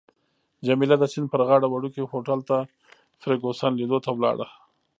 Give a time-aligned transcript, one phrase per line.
[0.65, 2.57] جميله د سیند پر غاړه وړوکي هوټل ته
[3.21, 4.47] فرګوسن لیدو ته ولاړه.